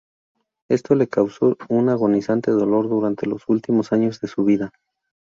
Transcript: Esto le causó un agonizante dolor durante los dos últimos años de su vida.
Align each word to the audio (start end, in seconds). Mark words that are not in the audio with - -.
Esto 0.67 0.95
le 0.95 1.07
causó 1.09 1.55
un 1.69 1.89
agonizante 1.89 2.49
dolor 2.49 2.89
durante 2.89 3.27
los 3.27 3.41
dos 3.41 3.49
últimos 3.49 3.91
años 3.93 4.19
de 4.19 4.27
su 4.27 4.43
vida. 4.43 4.71